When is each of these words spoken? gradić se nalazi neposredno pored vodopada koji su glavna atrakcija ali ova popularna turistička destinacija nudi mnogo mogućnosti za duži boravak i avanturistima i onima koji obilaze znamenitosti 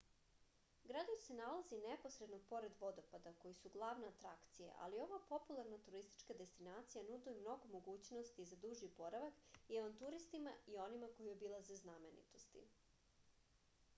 gradić 0.89 1.19
se 1.23 1.33
nalazi 1.39 1.77
neposredno 1.81 2.37
pored 2.51 2.77
vodopada 2.83 3.33
koji 3.43 3.57
su 3.59 3.71
glavna 3.75 4.07
atrakcija 4.13 4.71
ali 4.85 5.01
ova 5.03 5.19
popularna 5.33 5.79
turistička 5.89 6.37
destinacija 6.39 7.03
nudi 7.11 7.35
mnogo 7.43 7.69
mogućnosti 7.75 8.47
za 8.53 8.59
duži 8.65 8.91
boravak 9.03 9.45
i 9.75 9.79
avanturistima 9.83 10.55
i 10.73 10.79
onima 10.87 11.13
koji 11.19 11.35
obilaze 11.37 11.79
znamenitosti 11.85 12.65